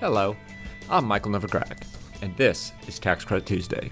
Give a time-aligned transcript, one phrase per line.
[0.00, 0.34] Hello,
[0.88, 1.82] I'm Michael Novogradac,
[2.22, 3.90] and this is Tax Credit Tuesday.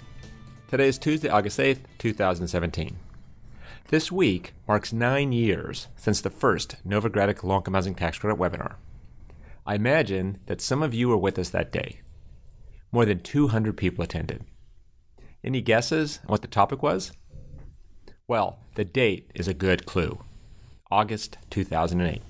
[0.69, 2.97] Today is Tuesday, August 8th, 2017.
[3.89, 8.77] This week marks nine years since the first Novogradac Low Income Housing Tax Credit webinar.
[9.67, 12.01] I imagine that some of you were with us that day.
[12.91, 14.47] More than 200 people attended.
[15.45, 17.13] Any guesses on what the topic was?
[18.27, 20.25] Well, the date is a good clue
[20.91, 22.23] August 2008.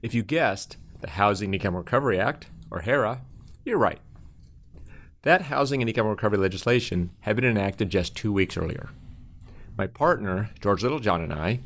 [0.00, 3.20] If you guessed the Housing and Income Recovery Act, or HERA,
[3.64, 3.98] you're right.
[5.22, 8.90] That housing and income recovery legislation had been enacted just two weeks earlier.
[9.76, 11.60] My partner, George Littlejohn, and I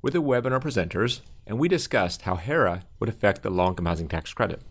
[0.00, 4.08] were the webinar presenters, and we discussed how HERA would affect the low income housing
[4.08, 4.62] tax credit.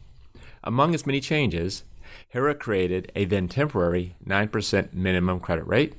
[0.63, 1.83] Among its many changes,
[2.29, 5.95] HERA created a then temporary 9% minimum credit rate.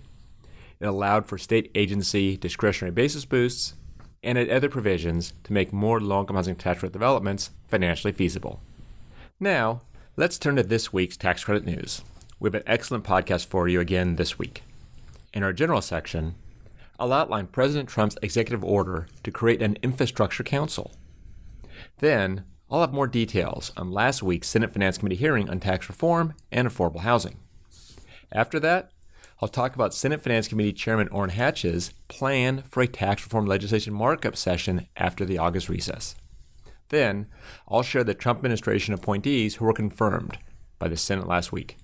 [0.81, 3.75] It allowed for state agency discretionary basis boosts
[4.23, 8.61] and at other provisions to make more income housing tax credit developments financially feasible.
[9.41, 9.83] Now,
[10.17, 12.03] let's turn to this week's tax credit news.
[12.39, 14.63] We have an excellent podcast for you again this week.
[15.33, 16.35] In our general section,
[16.99, 20.93] I'll outline President Trump's executive order to create an infrastructure council.
[21.99, 26.35] Then, I'll have more details on last week's Senate Finance Committee hearing on tax reform
[26.51, 27.39] and affordable housing.
[28.31, 28.93] After that,
[29.43, 33.93] I'll talk about Senate Finance Committee Chairman Orrin Hatch's plan for a tax reform legislation
[33.93, 36.15] markup session after the August recess.
[36.91, 37.27] Then,
[37.67, 40.39] I'll share the Trump administration appointees who were confirmed
[40.79, 41.77] by the Senate last week.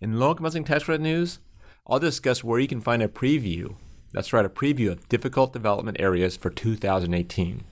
[0.00, 1.40] In low income housing tax credit news,
[1.88, 3.74] I'll discuss where you can find a preview.
[4.12, 7.64] That's right, a preview of difficult development areas for 2018.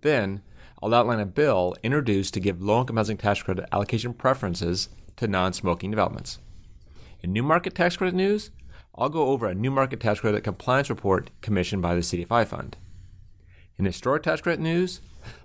[0.00, 0.40] Then,
[0.82, 5.28] I'll outline a bill introduced to give low income housing tax credit allocation preferences to
[5.28, 6.38] non smoking developments.
[7.24, 8.50] In new market tax credit news,
[8.94, 12.76] I'll go over a new market tax credit compliance report commissioned by the CDFI Fund.
[13.78, 15.00] In historic tax credit news,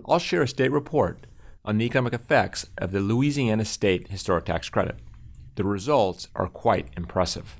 [0.06, 1.26] I'll share a state report
[1.64, 4.96] on the economic effects of the Louisiana State Historic Tax Credit.
[5.54, 7.56] The results are quite impressive.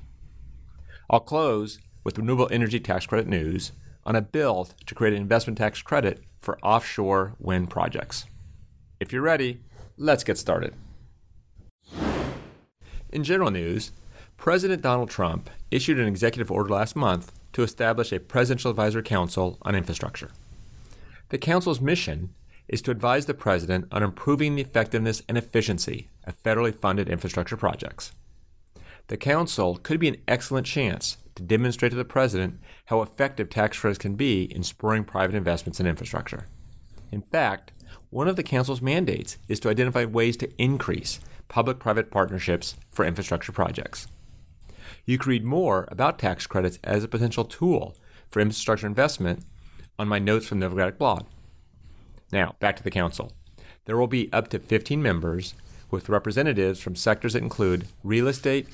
[1.09, 3.71] I'll close with renewable energy tax credit news
[4.05, 8.25] on a bill to create an investment tax credit for offshore wind projects.
[8.99, 9.61] If you're ready,
[9.97, 10.75] let's get started.
[13.11, 13.91] In general news,
[14.41, 19.59] President Donald Trump issued an executive order last month to establish a Presidential Advisory Council
[19.61, 20.31] on Infrastructure.
[21.29, 22.33] The Council's mission
[22.67, 27.55] is to advise the President on improving the effectiveness and efficiency of federally funded infrastructure
[27.55, 28.13] projects.
[29.09, 33.79] The Council could be an excellent chance to demonstrate to the President how effective tax
[33.79, 36.47] credits can be in spurring private investments in infrastructure.
[37.11, 37.73] In fact,
[38.09, 43.05] one of the Council's mandates is to identify ways to increase public private partnerships for
[43.05, 44.07] infrastructure projects.
[45.05, 47.95] You can read more about tax credits as a potential tool
[48.29, 49.43] for infrastructure investment
[49.97, 51.25] on my Notes from the Novogradac blog.
[52.31, 53.31] Now, back to the Council.
[53.85, 55.53] There will be up to 15 members
[55.89, 58.67] with representatives from sectors that include real estate,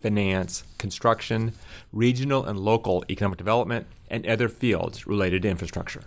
[0.00, 1.52] finance, construction,
[1.92, 6.04] regional and local economic development, and other fields related to infrastructure.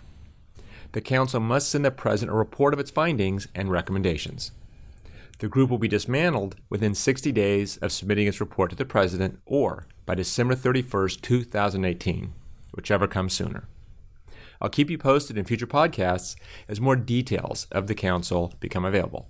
[0.92, 4.52] The Council must send the President a report of its findings and recommendations.
[5.38, 9.40] The group will be dismantled within 60 days of submitting its report to the President
[9.44, 12.32] or by December 31st, 2018,
[12.72, 13.68] whichever comes sooner.
[14.60, 16.36] I'll keep you posted in future podcasts
[16.68, 19.28] as more details of the Council become available.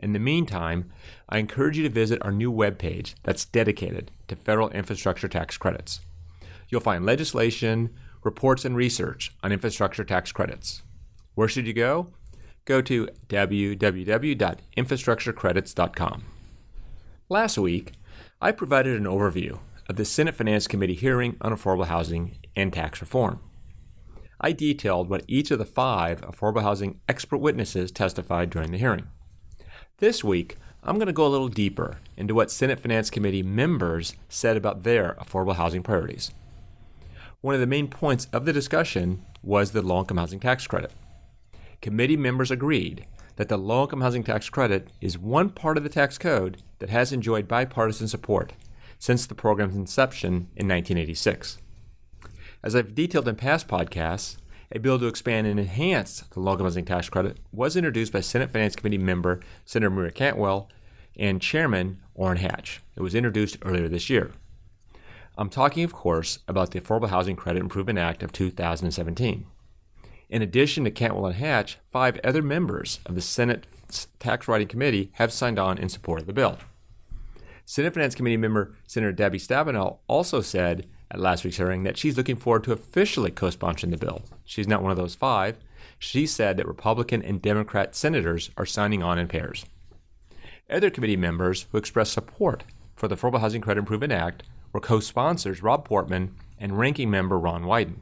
[0.00, 0.90] In the meantime,
[1.28, 6.00] I encourage you to visit our new webpage that's dedicated to federal infrastructure tax credits.
[6.68, 7.90] You'll find legislation,
[8.24, 10.82] reports, and research on infrastructure tax credits.
[11.34, 12.08] Where should you go?
[12.64, 16.24] Go to www.infrastructurecredits.com.
[17.28, 17.92] Last week,
[18.40, 23.00] I provided an overview of the Senate Finance Committee hearing on affordable housing and tax
[23.00, 23.40] reform.
[24.40, 29.06] I detailed what each of the five affordable housing expert witnesses testified during the hearing.
[29.98, 34.16] This week, I'm going to go a little deeper into what Senate Finance Committee members
[34.28, 36.32] said about their affordable housing priorities.
[37.40, 40.92] One of the main points of the discussion was the low income housing tax credit.
[41.82, 45.88] Committee members agreed that the low income housing tax credit is one part of the
[45.88, 48.52] tax code that has enjoyed bipartisan support
[49.00, 51.58] since the program's inception in 1986.
[52.62, 54.36] As I've detailed in past podcasts,
[54.70, 58.20] a bill to expand and enhance the low income housing tax credit was introduced by
[58.20, 60.68] Senate Finance Committee member Senator Maria Cantwell
[61.16, 62.80] and Chairman Orrin Hatch.
[62.94, 64.30] It was introduced earlier this year.
[65.36, 69.46] I'm talking, of course, about the Affordable Housing Credit Improvement Act of 2017.
[70.32, 73.66] In addition to Cantwell and Hatch, five other members of the Senate
[74.18, 76.56] Tax Writing Committee have signed on in support of the bill.
[77.66, 82.16] Senate Finance Committee member Senator Debbie Stabenow also said at last week's hearing that she's
[82.16, 84.22] looking forward to officially co sponsoring the bill.
[84.42, 85.58] She's not one of those five.
[85.98, 89.66] She said that Republican and Democrat senators are signing on in pairs.
[90.70, 92.64] Other committee members who expressed support
[92.96, 97.38] for the Affordable Housing Credit Improvement Act were co sponsors Rob Portman and ranking member
[97.38, 97.96] Ron Wyden.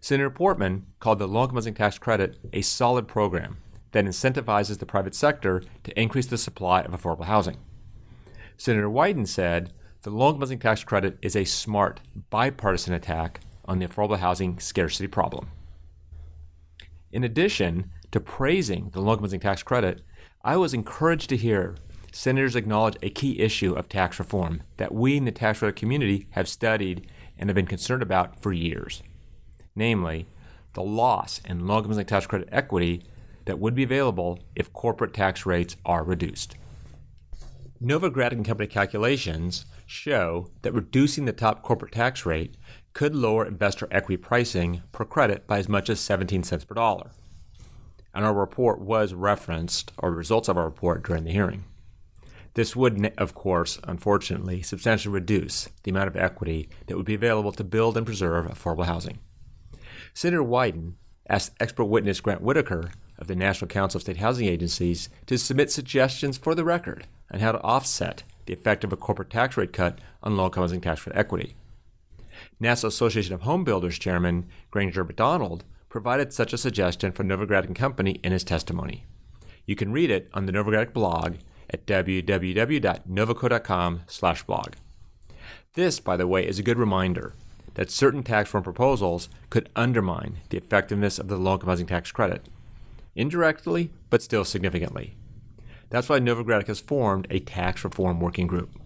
[0.00, 3.58] Senator Portman called the low income housing tax credit a solid program
[3.92, 7.58] that incentivizes the private sector to increase the supply of affordable housing.
[8.56, 9.72] Senator Wyden said
[10.02, 12.00] the low income housing tax credit is a smart,
[12.30, 15.50] bipartisan attack on the affordable housing scarcity problem.
[17.12, 20.02] In addition to praising the low income housing tax credit,
[20.42, 21.76] I was encouraged to hear
[22.12, 26.26] senators acknowledge a key issue of tax reform that we in the tax credit community
[26.30, 27.08] have studied
[27.38, 29.02] and have been concerned about for years.
[29.74, 30.26] Namely,
[30.74, 33.02] the loss in low income tax credit equity
[33.44, 36.56] that would be available if corporate tax rates are reduced.
[37.82, 42.56] Novogradac and Company calculations show that reducing the top corporate tax rate
[42.92, 47.10] could lower investor equity pricing per credit by as much as 17 cents per dollar.
[48.12, 51.64] And our report was referenced, or results of our report, during the hearing.
[52.54, 57.52] This would, of course, unfortunately, substantially reduce the amount of equity that would be available
[57.52, 59.20] to build and preserve affordable housing.
[60.14, 60.94] Senator Wyden
[61.28, 65.70] asked expert witness Grant Whitaker of the National Council of State Housing Agencies to submit
[65.70, 69.72] suggestions for the record on how to offset the effect of a corporate tax rate
[69.72, 71.54] cut on low income housing tax credit equity.
[72.58, 77.76] National Association of Home Builders Chairman Granger MacDonald provided such a suggestion for Novogradac and
[77.76, 79.04] Company in his testimony.
[79.66, 81.36] You can read it on the Novogradac blog
[81.68, 84.72] at www.novoco.com/blog.
[85.74, 87.34] This, by the way, is a good reminder
[87.80, 92.12] that certain tax reform proposals could undermine the effectiveness of the low income housing tax
[92.12, 92.46] credit,
[93.16, 95.14] indirectly, but still significantly.
[95.88, 98.78] That's why Novogradac has formed a tax reform working group.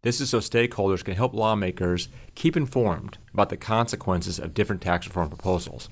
[0.00, 5.06] This is so stakeholders can help lawmakers keep informed about the consequences of different tax
[5.06, 5.90] reform proposals.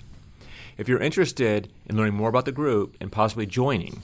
[0.78, 4.00] If you're interested in learning more about the group and possibly joining,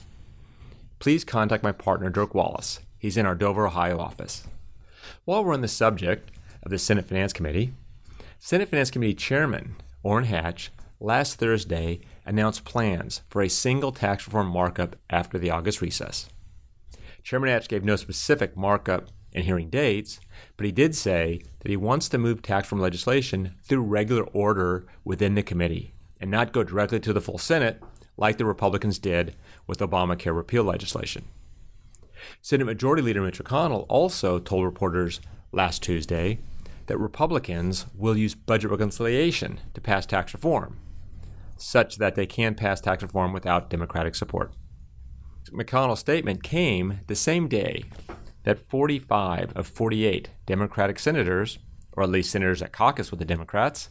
[0.99, 2.81] please contact my partner, Dirk Wallace.
[2.99, 4.43] He's in our Dover, Ohio office.
[5.25, 6.29] While we're on the subject
[6.61, 7.73] of the Senate Finance Committee,
[8.39, 14.47] Senate Finance Committee Chairman Orrin Hatch last Thursday announced plans for a single tax reform
[14.47, 16.29] markup after the August recess.
[17.23, 20.19] Chairman Hatch gave no specific markup and hearing dates,
[20.55, 24.85] but he did say that he wants to move tax reform legislation through regular order
[25.03, 27.81] within the committee and not go directly to the full Senate
[28.17, 29.35] like the Republicans did
[29.65, 31.25] with Obamacare repeal legislation.
[32.41, 36.39] Senate Majority Leader Mitch McConnell also told reporters last Tuesday
[36.87, 40.79] that Republicans will use budget reconciliation to pass tax reform,
[41.57, 44.53] such that they can pass tax reform without Democratic support.
[45.51, 47.85] McConnell's statement came the same day
[48.43, 51.59] that 45 of 48 Democratic senators,
[51.93, 53.89] or at least senators that caucus with the Democrats,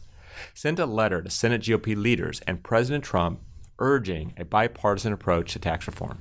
[0.53, 3.41] sent a letter to Senate GOP leaders and President Trump
[3.79, 6.19] urging a bipartisan approach to tax reform.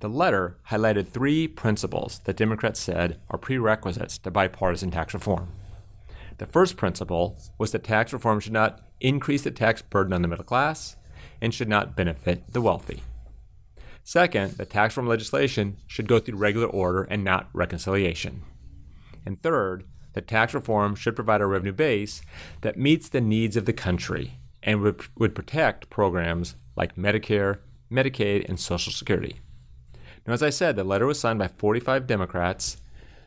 [0.00, 5.48] The letter highlighted three principles that Democrats said are prerequisites to bipartisan tax reform.
[6.38, 10.28] The first principle was that tax reform should not increase the tax burden on the
[10.28, 10.96] middle class
[11.40, 13.02] and should not benefit the wealthy.
[14.04, 18.42] Second, the tax reform legislation should go through regular order and not reconciliation.
[19.26, 22.22] And third, that tax reform should provide a revenue base
[22.62, 27.58] that meets the needs of the country and would, would protect programs like Medicare,
[27.90, 29.40] Medicaid, and Social Security.
[30.26, 32.78] Now, as I said, the letter was signed by 45 Democrats,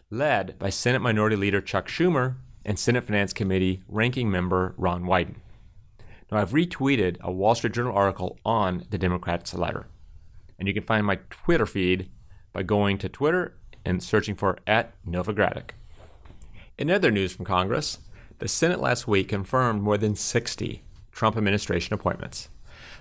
[0.10, 5.36] led by Senate Minority Leader Chuck Schumer and Senate Finance Committee ranking member Ron Wyden.
[6.32, 9.88] Now, I've retweeted a Wall Street Journal article on the Democrats' letter
[10.62, 12.08] and you can find my Twitter feed
[12.53, 15.72] by going to Twitter and searching for at Novogradac.
[16.77, 17.98] In other news from Congress,
[18.38, 22.50] the Senate last week confirmed more than 60 Trump administration appointments.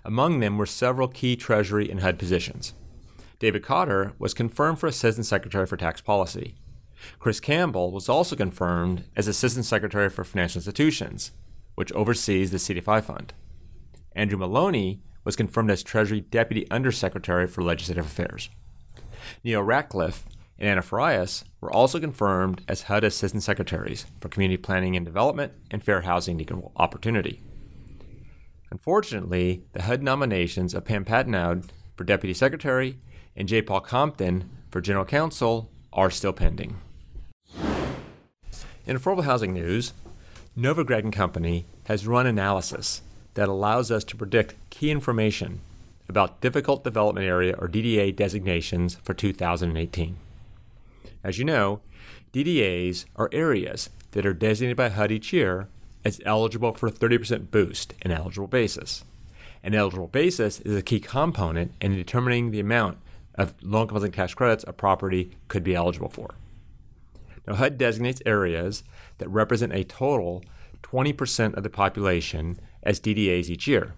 [0.07, 2.73] Among them were several key Treasury and HUD positions.
[3.39, 6.55] David Kautter was confirmed for Assistant Secretary for Tax Policy.
[7.19, 11.33] Chris Campbell was also confirmed as Assistant Secretary for Financial Institutions,
[11.75, 13.33] which oversees the CDFI fund.
[14.15, 18.49] Andrew Maloney was confirmed as Treasury Deputy Undersecretary for Legislative Affairs.
[19.45, 20.25] Neal Rackleff
[20.59, 25.53] and Anna Farias were also confirmed as HUD Assistant Secretaries for Community Planning and Development
[25.71, 27.43] and Fair Housing and Equal Opportunity.
[28.71, 32.99] Unfortunately, the HUD nominations of Pam Patenaude for Deputy Secretary
[33.35, 33.63] and J.
[33.63, 36.77] Paul Compton for General Counsel are still pending.
[38.87, 39.93] In affordable housing news,
[40.57, 43.03] Novogradac and Company has run analysis
[43.35, 45.61] that allows us to predict key information
[46.09, 50.17] about difficult development area or DDA designations for 2018.
[51.23, 51.81] As you know,
[52.33, 55.69] DDAs are areas that are designated by HUD each year
[56.05, 59.05] as eligible for a 30% boost in eligible basis.
[59.63, 62.99] An eligible basis is a key component in determining the amount
[63.35, 66.31] of income housing tax credits a property could be eligible for.
[67.47, 68.83] Now, HUD designates areas
[69.19, 70.45] that represent a total
[70.83, 73.95] 20% of the population as DDAs each year.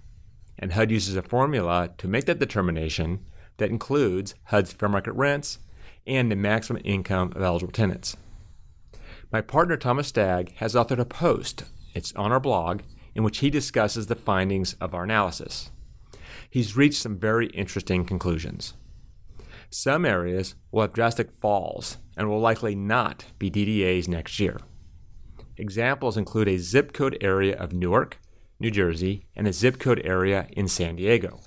[0.58, 3.25] And HUD uses a formula to make that determination
[3.56, 5.58] that includes HUD's fair market rents
[6.06, 8.16] and the maximum income of eligible tenants.
[9.30, 12.82] My partner Thomas Stagg has authored a post, it's on our blog,
[13.14, 15.70] in which he discusses the findings of our analysis.
[16.49, 18.75] He's reached some very interesting conclusions.
[19.74, 24.60] Some areas will have drastic falls and will likely not be DDAs next year.
[25.56, 28.18] Examples include a zip code area of Newark,
[28.60, 31.40] New Jersey, and a zip code area in San Diego.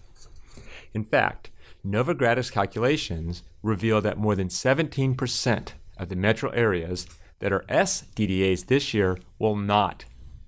[0.92, 1.52] In fact,
[1.86, 5.68] Novogradac's calculations reveal that more than 17%
[5.98, 7.06] of the metro areas
[7.40, 10.06] that are SDDAs this year will not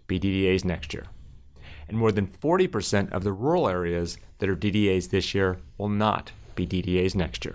[0.07, 1.05] be DDAs next year.
[1.88, 6.31] And more than 40% of the rural areas that are DDAs this year will not
[6.55, 7.53] be DDAs next year.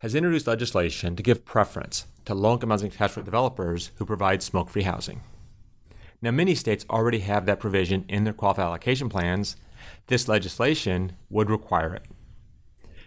[0.00, 4.82] has introduced legislation to give preference to low-income housing tax credit developers who provide smoke-free
[4.82, 5.20] housing.
[6.20, 9.56] Now, many states already have that provision in their qualified allocation plans.
[10.08, 12.06] This legislation would require it.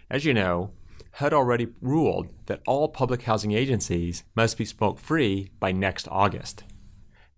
[0.08, 0.70] As you know,
[1.16, 6.64] HUD already ruled that all public housing agencies must be smoke-free by next August.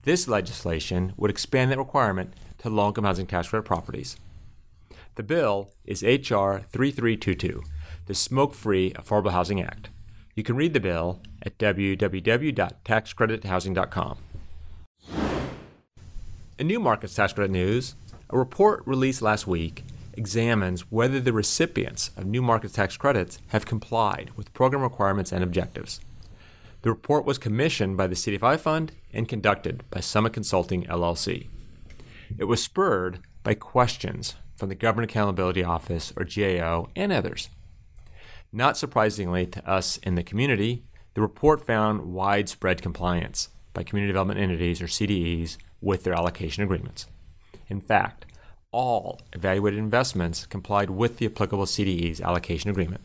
[0.05, 4.17] This legislation would expand that requirement to low income housing tax credit properties.
[5.15, 6.65] The bill is H.R.
[6.73, 7.63] 3322,
[8.07, 9.91] the Smoke Free Affordable Housing Act.
[10.35, 14.19] You can read the bill at www.taxcredithousing.com.
[16.59, 17.95] In New Markets Tax Credit News,
[18.31, 23.67] a report released last week examines whether the recipients of New Markets tax credits have
[23.67, 26.01] complied with program requirements and objectives.
[26.83, 31.47] The report was commissioned by the CDFI Fund and conducted by Summit Consulting LLC.
[32.37, 37.51] It was spurred by questions from the Government Accountability Office, or GAO, and others.
[38.53, 40.83] Not surprisingly to us in the community,
[41.15, 47.07] the report found widespread compliance by community development entities, or CDEs, with their allocation agreements.
[47.69, 48.27] In fact,
[48.73, 53.03] all evaluated investments complied with the applicable CDE's allocation agreement.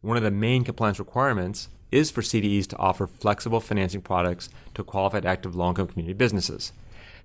[0.00, 4.82] One of the main compliance requirements is for CDEs to offer flexible financing products to
[4.82, 6.72] qualified active low income community businesses.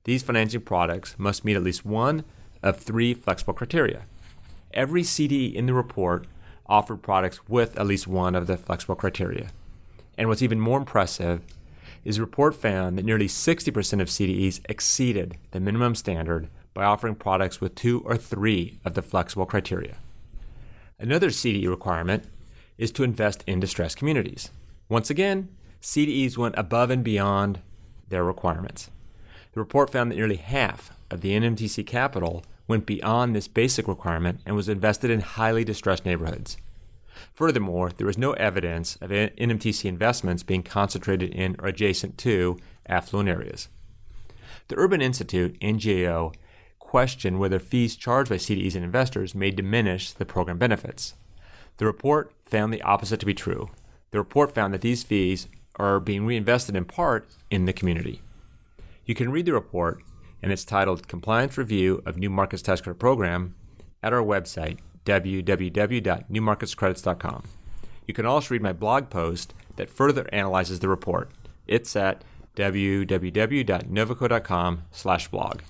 [0.04, 2.24] These financing products must meet at least one
[2.62, 4.04] of three flexible criteria.
[4.72, 6.28] Every CDE in the report
[6.68, 9.50] offered products with at least one of the flexible criteria.
[10.18, 11.42] And what's even more impressive
[12.06, 17.16] is the report found that nearly 60% of CDEs exceeded the minimum standard by offering
[17.16, 19.98] products with two or three of the flexible criteria.
[21.00, 22.26] Another CDE requirement
[22.78, 24.52] is to invest in distressed communities.
[24.90, 25.50] Once again,
[25.82, 27.62] CDEs went above and beyond
[28.10, 28.90] their requirements.
[29.54, 34.42] The report found that nearly half of the NMTC capital went beyond this basic requirement
[34.46, 36.58] and was invested in highly distressed neighborhoods.
[37.34, 43.30] Furthermore, there was no evidence of NMTC investments being concentrated in or adjacent to affluent
[43.30, 43.70] areas.
[44.70, 46.32] The Urban Institute and GAO
[46.80, 51.14] questioned whether fees charged by CDEs and investors may diminish the program benefits.
[51.78, 53.70] The report found the opposite to be true.
[54.12, 58.22] The report found that these fees are being reinvested in part in the community.
[59.06, 60.02] You can read the report,
[60.42, 63.56] and it's titled Compliance Review of New Markets Tax Credit Program
[64.04, 67.44] at our website, www.newmarketscredits.com.
[68.06, 71.32] You can also read my blog post that further analyzes the report.
[71.68, 72.24] It's at
[72.56, 75.62] www.novoco.com slash blog.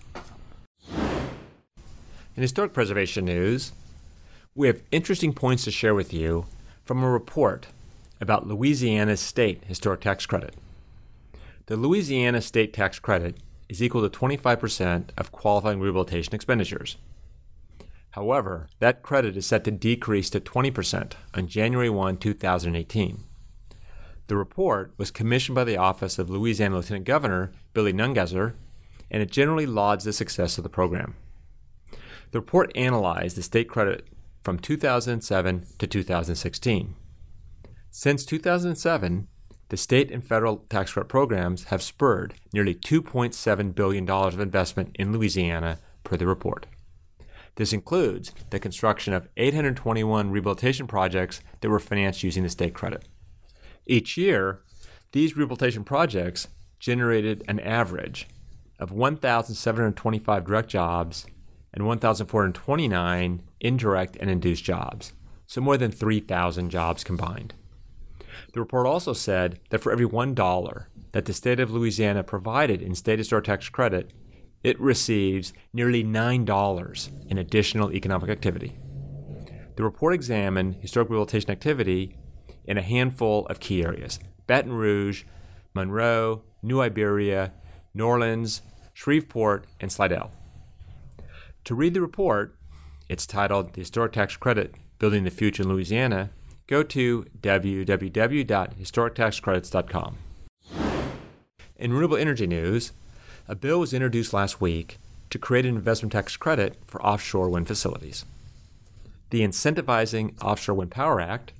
[2.36, 3.74] In historic preservation news,
[4.55, 6.46] we have interesting points to share with you
[6.86, 7.67] from a report
[8.21, 10.55] about Louisiana's state historic tax credit.
[11.67, 13.38] The Louisiana state tax credit
[13.69, 16.97] is equal to 25% of qualifying rehabilitation expenditures.
[18.11, 23.23] However, that credit is set to decrease to 20% on January 1, 2018.
[24.27, 28.53] The report was commissioned by the Office of Louisiana Lieutenant Governor Billy Nungesser,
[29.11, 31.15] and it generally lauds the success of the program.
[32.31, 34.07] The report analyzed the state credit
[34.43, 36.95] from 2007 to 2016.
[37.91, 39.27] Since 2007,
[39.69, 45.12] the state and federal tax credit programs have spurred nearly $2.7 billion of investment in
[45.12, 46.67] Louisiana per the report.
[47.55, 53.08] This includes the construction of 821 rehabilitation projects that were financed using the state credit.
[53.86, 54.62] Each year,
[55.12, 56.48] these rehabilitation projects
[56.79, 58.27] generated an average
[58.79, 61.25] of 1,725 direct jobs
[61.74, 65.13] and 1,429 indirect and induced jobs,
[65.46, 67.55] so more than 3,000 jobs combined.
[68.53, 72.96] The report also said that for every $1 that the state of Louisiana provided in
[72.96, 74.12] state historic tax credit,
[74.63, 78.77] it receives nearly $9 in additional economic activity.
[79.75, 82.17] The report examined historic rehabilitation activity
[82.65, 85.24] in a handful of key areas Baton Rouge,
[85.74, 87.53] Monroe, New Iberia,
[87.93, 88.62] New Orleans,
[88.93, 90.31] Shreveport, and Slidell.
[91.65, 92.58] To read the report,
[93.08, 96.31] it's titled The Historic Tax Credit Building the Future in Louisiana.
[96.69, 100.17] Go to www.historictaxcredits.com.
[101.77, 102.91] In renewable energy news,
[103.47, 104.99] a bill was introduced last week
[105.31, 108.23] to create an investment tax credit for offshore wind facilities.
[109.31, 111.53] The Incentivizing Offshore Wind Power Act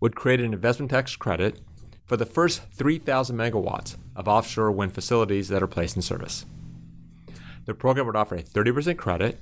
[0.00, 1.60] would create an investment tax credit
[2.04, 6.44] for the first 3,000 megawatts of offshore wind facilities that are placed in service.
[7.66, 9.38] The program would offer a 30% credit,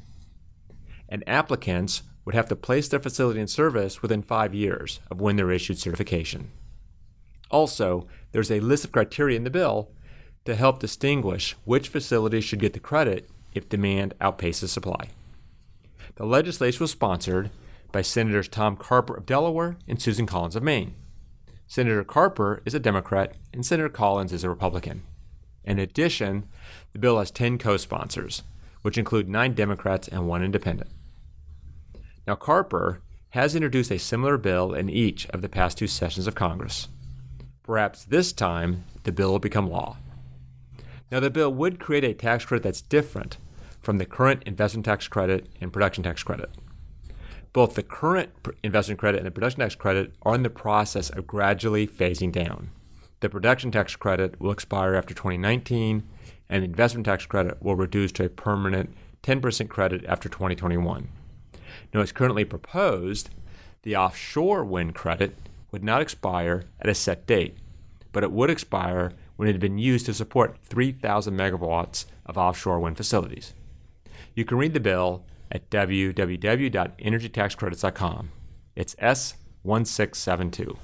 [1.08, 5.36] and applicants would have to place their facility in service within five years of when
[5.36, 6.50] they're issued certification.
[7.50, 9.90] Also, there's a list of criteria in the bill
[10.44, 15.08] to help distinguish which facilities should get the credit if demand outpaces supply.
[16.16, 17.50] The legislation was sponsored
[17.92, 20.94] by Senators Tom Carper of Delaware and Susan Collins of Maine.
[21.66, 25.02] Senator Carper is a Democrat and Senator Collins is a Republican.
[25.64, 26.46] In addition,
[26.92, 28.42] the bill has 10 co sponsors,
[28.82, 30.90] which include nine Democrats and one independent.
[32.26, 36.34] Now, Carper has introduced a similar bill in each of the past two sessions of
[36.34, 36.88] Congress.
[37.62, 39.96] Perhaps this time the bill will become law.
[41.10, 43.36] Now, the bill would create a tax credit that's different
[43.80, 46.50] from the current investment tax credit and production tax credit.
[47.52, 48.30] Both the current
[48.62, 52.70] investment credit and the production tax credit are in the process of gradually phasing down.
[53.20, 56.02] The production tax credit will expire after 2019,
[56.48, 61.08] and the investment tax credit will reduce to a permanent 10% credit after 2021.
[61.92, 63.30] Now, as currently proposed,
[63.82, 65.36] the offshore wind credit
[65.70, 67.58] would not expire at a set date,
[68.12, 72.80] but it would expire when it had been used to support 3,000 megawatts of offshore
[72.80, 73.52] wind facilities.
[74.34, 78.30] You can read the bill at www.energytaxcredits.com.
[78.76, 80.76] It's S1672.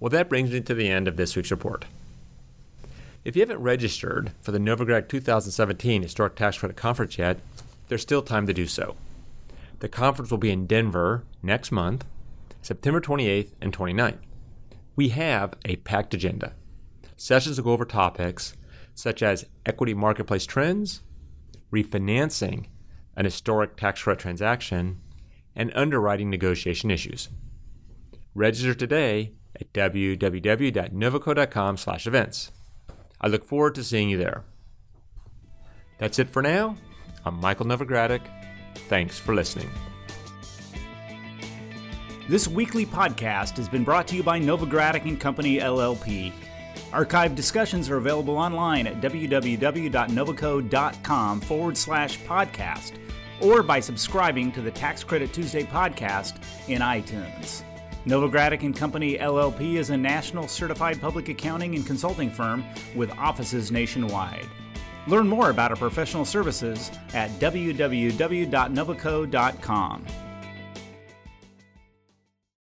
[0.00, 1.84] Well, that brings me to the end of this week's report.
[3.24, 7.40] If you haven't registered for the Novogradac 2017 Historic Tax Credit Conference yet,
[7.88, 8.96] there's still time to do so.
[9.80, 12.04] The conference will be in Denver next month,
[12.62, 14.20] September 28th and 29th.
[14.96, 16.54] We have a packed agenda.
[17.16, 18.54] Sessions will go over topics
[18.94, 21.02] such as equity marketplace trends,
[21.72, 22.66] refinancing
[23.16, 25.00] an historic tax credit transaction,
[25.54, 27.28] and underwriting negotiation issues.
[28.34, 32.52] Register today at www.novoco.com/events.
[33.20, 34.44] I look forward to seeing you there.
[35.98, 36.76] That's it for now.
[37.28, 38.22] I'm Michael Novogradac.
[38.88, 39.68] Thanks for listening.
[42.26, 46.32] This weekly podcast has been brought to you by Novogradac and Company LLP.
[46.90, 52.92] Archived discussions are available online at www.novoco.com forward slash podcast
[53.42, 57.62] or by subscribing to the Tax Credit Tuesday podcast in iTunes.
[58.06, 62.64] Novogradac and Company LLP is a national certified public accounting and consulting firm
[62.96, 64.48] with offices nationwide.
[65.08, 70.27] Learn more about our professional services at www.novoco.com.